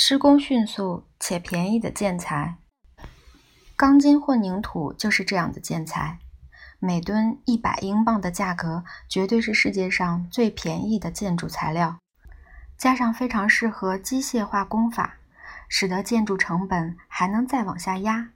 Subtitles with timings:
[0.00, 2.58] 施工迅速且便宜的建材。
[3.74, 6.20] 钢筋混凝土就是这样的建材，
[6.78, 11.98] 每吨一百英镑的价格绝对是世界上最便宜的建筑材料，
[12.76, 15.16] 加上非常适合机械化工法，
[15.68, 18.30] 使得建筑成本还能再往下压。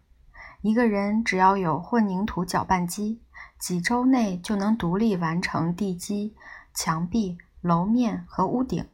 [0.62, 3.22] 一个人只要有混凝土搅拌机，
[3.60, 6.34] 几周内就能独立完成地基、
[6.74, 8.84] 墙壁、楼面和屋顶。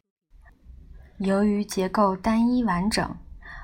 [1.19, 3.15] 由于结构单一完整。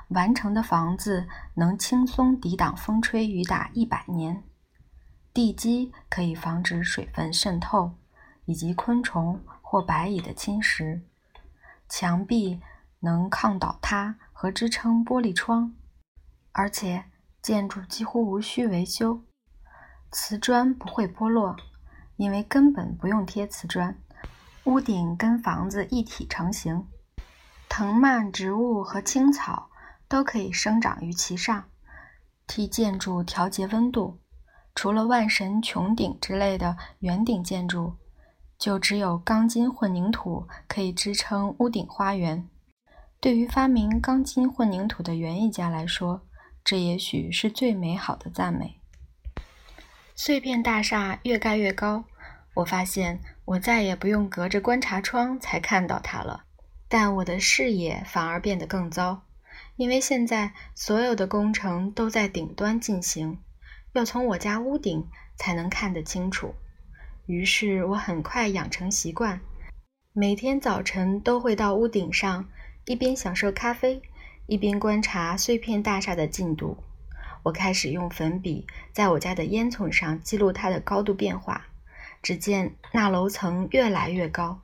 [0.10, 4.44] 完成的房子能轻松抵挡风吹雨打一百年，
[5.34, 7.96] 地基可以防止水分渗透
[8.46, 11.02] 以及昆虫或白蚁的侵蚀，
[11.90, 12.62] 墙壁
[13.00, 15.74] 能抗倒塌和支撑玻璃窗，
[16.52, 17.06] 而且
[17.42, 19.24] 建筑几乎无需维修。
[20.12, 21.56] 瓷砖不会剥落，
[22.18, 23.98] 因为根本不用贴瓷砖，
[24.66, 26.86] 屋顶跟房子一体成型。
[27.70, 29.70] 藤蔓植物和青草。
[30.08, 31.66] 都可以生长于其上，
[32.46, 34.20] 替建筑调节温度。
[34.76, 37.98] 除了万神穹顶之类的圆顶建筑，
[38.60, 42.48] 就只有钢筋混凝土可以支撑屋顶花园。
[43.20, 46.22] 对于发明钢筋混凝土的园艺家来说，
[46.64, 48.80] 这也许是最美好的赞美。
[50.16, 52.06] 碎片大厦越盖越高，
[52.54, 56.45] 我发现我再也不用隔着观察窗才看到它了，
[56.96, 59.22] 但我的视野反而变得更糟。
[59.76, 63.38] 因为现在所有的工程都在顶端进行，
[63.92, 65.06] 要从我家屋顶
[65.36, 66.56] 才能看得清楚。
[67.26, 69.42] 于是我很快养成习惯，
[70.14, 72.48] 每天早晨都会到屋顶上，
[72.86, 74.02] 一边享受咖啡，
[74.48, 76.78] 一边观察碎片大厦的进度。
[77.44, 81.66] 我开始用粉笔在我家的烟囱上记录它的高度变化。
[82.22, 84.62] 只见那楼层越来越高。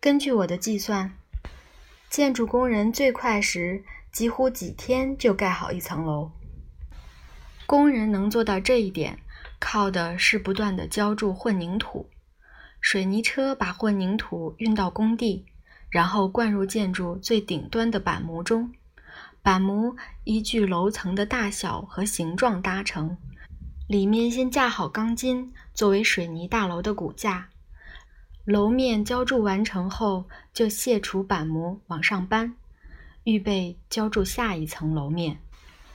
[0.00, 1.12] 根据我的计算，
[2.10, 3.82] 建筑工人最快时。
[4.12, 6.32] 几乎几天就盖好一层楼。
[7.64, 9.20] 工人能做到这一点，
[9.60, 12.10] 靠的是不断的浇筑混凝土。
[12.80, 15.46] 水泥车把混凝土运到工地，
[15.90, 18.72] 然后灌入建筑最顶端的板模中。
[19.42, 19.94] 板模
[20.24, 23.16] 依据楼层的大小和形状搭成，
[23.86, 27.50] 里面先架好钢筋作为水泥大楼的骨架。
[28.50, 32.56] 楼面浇筑完成后，就卸除板模往上搬。
[33.22, 35.38] 预备浇筑下一层楼面，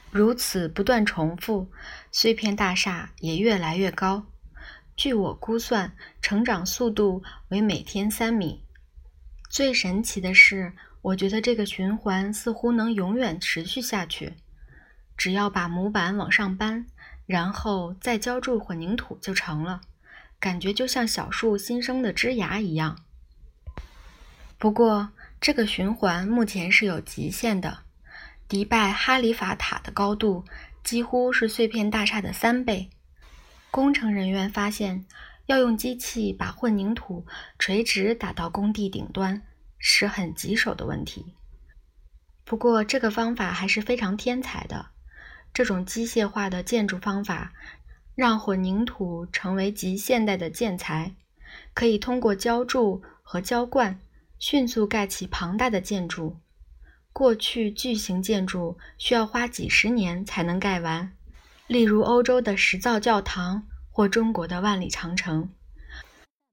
[0.10, 1.68] 如此不断重复，
[2.14, 4.24] 碎片大厦也越来越高。
[4.96, 8.64] 据我估算，成长速度为每天三米。
[9.50, 10.72] 最神奇的是，
[11.02, 14.36] 我觉得这个循环似乎能永远持续下去。
[15.18, 16.86] 只要把模板往上搬，
[17.26, 19.82] 然后再浇筑混凝土就成了，
[20.46, 23.00] 感觉就像小树新生的枝芽一样。
[24.60, 25.10] 不过，
[25.42, 27.80] 这个循环目前是有极限的。
[28.48, 30.46] 迪拜哈利法塔的高度
[30.84, 32.92] 几乎是碎片大厦的三倍。
[33.72, 35.08] 工程人员发现，
[35.48, 37.26] 要用机器把混凝土
[37.58, 39.42] 垂直打到工地顶端
[39.80, 41.34] 是很棘手的问题。
[42.44, 44.90] 不过，这个方法还是非常天才的。
[45.52, 47.52] 这种机械化的建筑方法
[48.16, 51.14] 让混凝土成为极现代的建材，
[51.74, 54.00] 可以通过浇筑和浇灌。
[54.38, 56.38] 迅速盖起庞大的建筑。
[57.14, 61.14] 过去巨型建筑需要花几十年才能盖完，
[61.68, 65.50] 例如欧洲的石造教堂或中国的万里长城。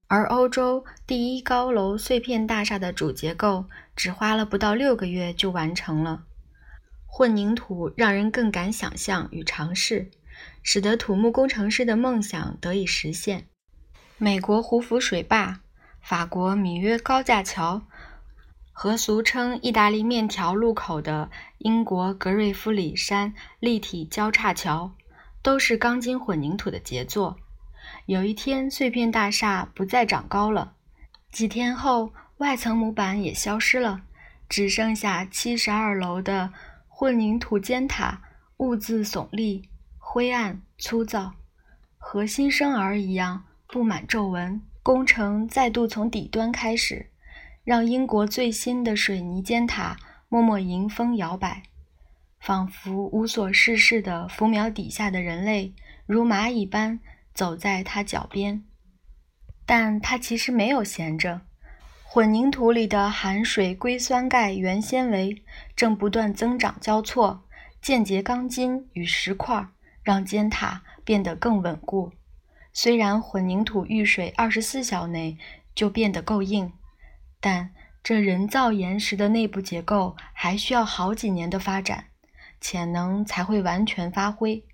[0.06, 3.65] 而欧洲第一高楼碎片大厦的主结构
[3.97, 6.25] 只花了不到六个月就完成了。
[7.06, 10.11] 混凝土让人更敢想象与尝试，
[10.63, 13.47] 使得土木工程师的梦想得以实现。
[14.19, 15.61] 美国胡佛水坝。
[16.05, 17.83] 法国米约高架桥
[18.73, 24.91] 和俗称“意大利面条”路口的英国格瑞夫里山立体交叉桥，
[25.43, 27.37] 都是钢筋混凝土的杰作。
[28.07, 30.75] 有一天，碎片大厦不再长高了，
[31.31, 34.01] 几天后，外层模板也消失了，
[34.49, 36.53] 只剩下七十二楼的
[36.88, 38.23] 混凝土尖塔，
[38.56, 39.69] 兀自耸立，
[40.14, 41.32] 灰暗粗糙，
[41.97, 44.61] 和新生儿一样布满皱纹。
[44.82, 47.09] 工程再度从底端开始，
[47.64, 49.97] 让英国最新的水泥尖塔
[50.29, 51.62] 默默迎风摇摆，
[52.38, 55.73] 仿佛无所事事的浮苗底下的人类
[56.05, 57.00] 如蚂蚁般
[57.32, 58.62] 走在它脚边。
[59.64, 61.41] 但它其实没有闲着，
[62.05, 65.43] 混凝土里的含水硅酸钙原纤维
[65.75, 67.44] 正不断增长交错，
[67.81, 69.67] 间接钢筋与石块，
[70.02, 72.12] 让尖塔变得更稳固。
[72.72, 75.37] 虽然混凝土遇水二十四小时内
[75.75, 76.72] 就变得够硬，
[77.40, 82.06] 但这人造岩石的内部结构还需要好几年的发展，
[82.60, 84.64] 潜能才会完全发挥。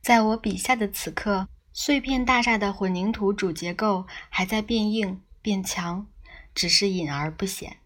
[0.00, 6.06] 在我笔下的此刻，碎片大厦的混凝土主结构还在变硬变强，
[6.54, 7.76] 只是隐而不显。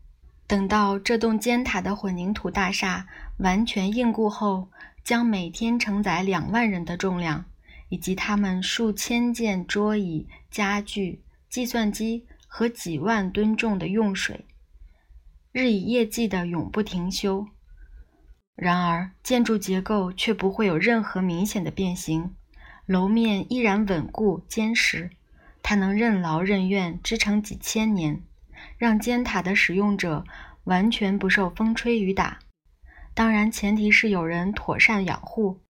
[0.47, 3.07] 等到这栋尖塔的混凝土大厦
[3.39, 4.69] 完全硬固后，
[5.05, 7.45] 将每天承载两万人的重量，
[7.91, 14.47] 以及他们数千件桌椅、家具、计算机和几万吨重的用水。
[15.53, 17.47] 日以夜继的永不停休。
[18.57, 22.35] 然而，建筑结构却不会有任何明显的变形，
[22.87, 25.11] 楼面依然稳固坚实，
[25.63, 28.23] 它能任劳任怨支撑几千年，
[28.79, 30.25] 让尖塔的使用者
[30.65, 32.39] 完全不受风吹雨打。
[33.15, 35.61] 当然，前提是有人妥善养护，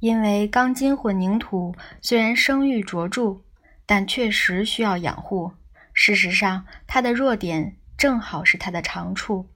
[0.00, 3.40] 因为钢筋混凝土虽然声誉卓著，
[3.84, 5.52] 但确实需要养护。
[5.92, 7.74] 事实上，它的弱点。
[7.96, 9.48] 正好是它的长处，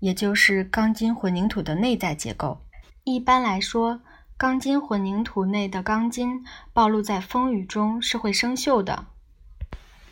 [0.00, 2.64] 也就是钢筋混凝土的内在结构。
[3.04, 4.00] 一般来说，
[4.38, 9.08] 钢筋混凝土内的钢筋暴露在风雨中是会生锈的。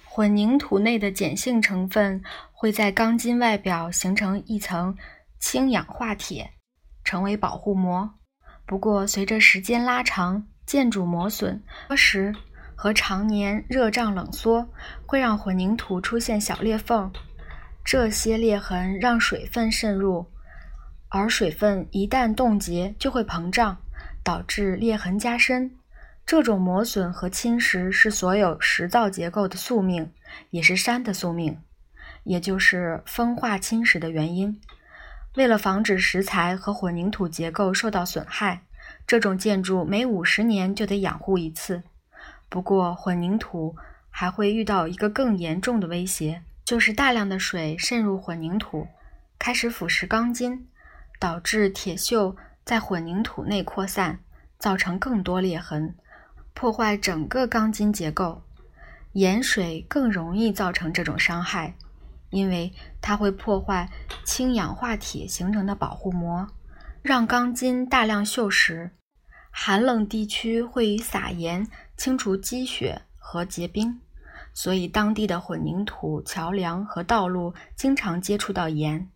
[0.05, 2.23] 混凝土内的碱性成分
[2.53, 4.95] 会在钢筋外表形成一层
[5.47, 6.55] 氢氧化铁，
[7.05, 8.11] 成为保护膜。
[8.65, 12.35] 不过，随着时间拉长，建筑磨损、蚀
[12.75, 14.67] 和常年热胀冷缩，
[15.05, 17.13] 会让混凝土出现小裂缝。
[17.85, 20.33] 这些裂痕让水分渗入，
[21.11, 23.77] 而水分一旦冻结就会膨胀，
[24.25, 25.71] 导致裂痕加深。
[26.25, 30.11] 这种磨损和侵蚀是所有石造结构的宿命，
[30.49, 31.61] 也是山的宿命，
[32.23, 34.59] 也就是风化侵蚀的原因。
[35.35, 38.63] 为了防止石材和混凝土结构受到损害，
[39.07, 41.83] 这种建筑每五十年就得养护一次。
[42.49, 43.75] 不过，混凝土
[44.11, 46.43] 还会遇到一个更严重的威胁。
[46.65, 48.89] 就是大量的水渗入混凝土，
[49.39, 50.67] 开始腐蚀钢筋，
[51.19, 52.35] 导致铁锈
[52.65, 54.21] 在混凝土内扩散，
[54.59, 55.95] 造成更多裂痕，
[56.55, 58.43] 破坏整个钢筋结构。
[59.13, 61.75] 盐水更容易造成这种伤害，
[62.35, 63.89] 因为它会破坏
[64.25, 66.49] 氢氧化铁形成的保护膜，
[67.01, 68.91] 让钢筋大量锈蚀。
[69.51, 74.01] 寒冷地区会以撒盐清除积雪和结冰。
[74.53, 79.09] 所以，当地的混凝土桥梁和道路经常接触到盐，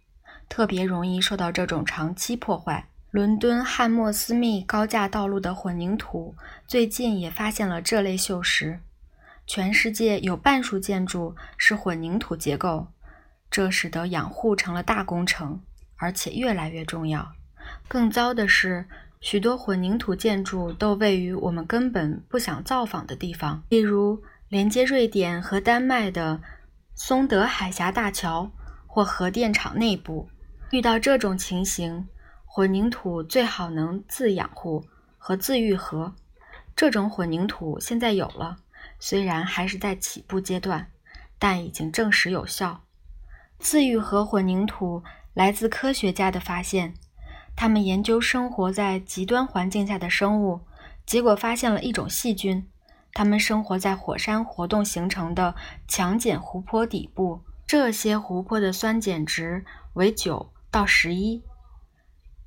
[0.49, 2.89] 特别容易受到这种长期破坏。
[3.11, 6.37] 伦敦汉默斯密高架道路的混凝土
[6.67, 8.79] 最近也发现了这类锈蚀。
[9.47, 12.89] 全世界有半数建筑是混凝土结构，
[13.51, 15.61] 这使得养护成了大工程，
[15.97, 17.33] 而且越来越重要。
[17.87, 18.87] 更糟的是，
[19.21, 24.23] 许多混凝土建筑都位于我们根本不想造访的地方，例如。
[24.51, 26.41] 连接瑞典和丹麦的
[26.95, 28.51] 松德海峡大桥
[28.87, 30.27] 或核电厂内部，
[30.71, 32.09] 遇到这种情形，
[32.47, 34.83] 混凝土最好能自养护
[35.19, 36.15] 和自愈合。
[36.75, 38.57] 这种混凝土现在有了，
[38.99, 40.91] 虽然还是在起步阶段，
[41.39, 42.81] 但已经证实有效。
[43.59, 45.03] 自愈合混凝土
[45.35, 46.95] 来自科学家的发现，
[47.57, 50.61] 他们研究生活在极端环境下的生物，
[51.05, 52.69] 结果发现了一种细菌。
[53.15, 55.55] 它们生活在火山活动形成的
[55.89, 59.65] 强碱湖泊底部，这些湖泊的酸碱值
[59.95, 61.43] 为九到十一，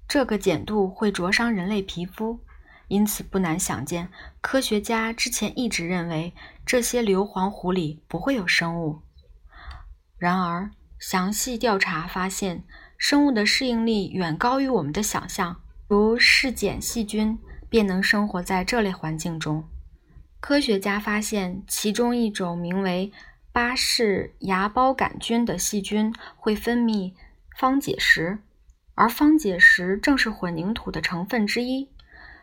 [0.08, 2.40] 这个碱度会灼伤人类皮肤，
[2.88, 6.34] 因此不难想见，科学家之前一直认为
[6.66, 9.02] 这些硫磺湖里不会有生物。
[10.18, 12.64] 然而，详细调查发现，
[12.96, 19.68] 生物的适应力远高于我们的想象，如嗜碱细菌便能生活在这类环境中。
[20.40, 23.12] 科学家发现，其中一种名为
[23.52, 27.14] 巴氏芽孢杆菌的细菌会分泌
[27.58, 28.38] 方解石，
[28.94, 31.90] 而方解石正是混凝土的成分之一。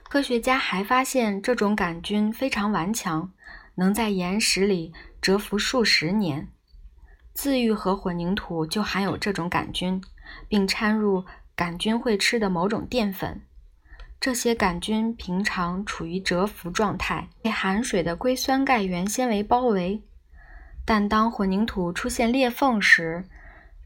[0.09, 3.31] 科学家还发现，这种杆菌非常顽强，
[3.77, 6.49] 能在岩石里蛰伏数十年。
[7.41, 10.03] 自愈合混凝土就含有这种杆菌，
[10.49, 13.41] 并掺入杆菌会吃的某种淀粉。
[14.19, 20.03] 这些杆菌平常处于蛰伏状态，被含水的硅酸钙原纤维包围。
[20.85, 23.25] 但当混凝土出现裂缝时，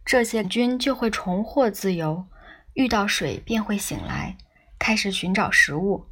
[0.03, 2.25] 这些菌就会重获自由，
[2.73, 4.39] 遇到水便会醒来，
[4.79, 6.07] 开始寻找食物。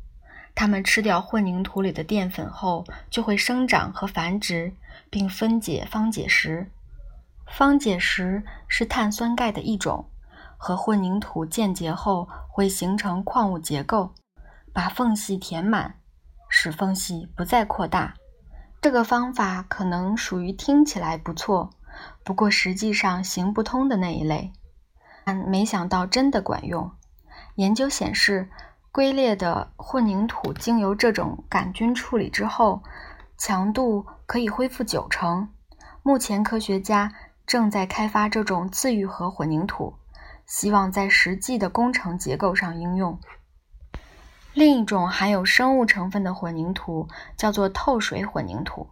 [0.55, 4.75] 它们吃掉混凝土里的淀粉后，就会生长和繁殖，
[5.09, 6.71] 并分解方解石。
[7.51, 10.11] 方解石是碳酸钙的一种。
[10.63, 14.13] 和混凝土间结后会形成矿物结构，
[14.75, 15.95] 把缝隙填满，
[16.51, 18.13] 使缝隙不再扩大。
[18.83, 21.71] 这个方法可能属于听起来不错，
[22.23, 24.53] 不过实际上行不通的那一类。
[25.25, 26.91] 但没想到真的管用。
[27.55, 28.51] 研究显示，
[28.93, 32.83] 龟裂的混凝土经由这种杆菌处理之后，
[33.39, 35.49] 强度可以恢复九成。
[36.03, 37.13] 目前科学家
[37.51, 39.95] 正在开发这种自愈合混凝土，
[40.47, 43.19] 希望在实际的工程结构上应用。
[44.55, 48.91] 另一种含有生物成分的混凝土叫做透水混凝土。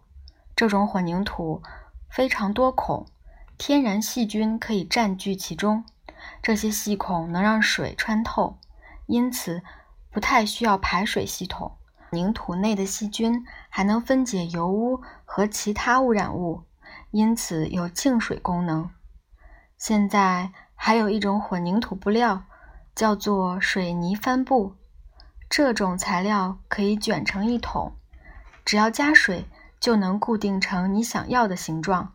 [0.57, 1.63] 这种混凝土
[2.09, 3.05] 非常多孔，
[3.57, 5.85] 天然细菌可以占据其中。
[6.43, 8.57] 这些细孔能让水穿透，
[9.05, 9.61] 因此
[10.11, 11.77] 不太需要排水系统。
[12.09, 16.65] 混凝土内的细菌还能分解油污和其他污染物，
[17.11, 18.89] 因此有净水功能。
[19.77, 22.43] 现在还有一种混凝土布料，
[22.93, 24.75] 叫做水泥帆布。
[25.49, 27.95] 这种材料可以卷成一桶，
[28.63, 29.47] 只要加水
[29.79, 32.13] 就能固定成你想要的形状。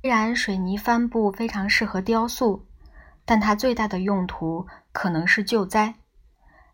[0.00, 2.64] 虽然水泥帆布非常适合雕塑，
[3.26, 5.96] 但它最大的用途可能是救灾。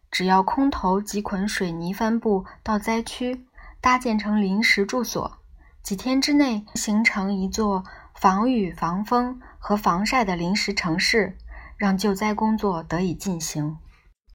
[0.08, 3.44] 只要空投几捆水泥帆布到灾区，
[3.80, 5.38] 搭建成临时住所，
[5.86, 11.38] 几天之内形成一座防雨、防风和防晒的临时城市，
[11.76, 13.78] 让救灾工作得以进行。